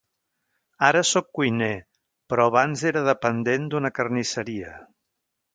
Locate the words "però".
2.33-2.47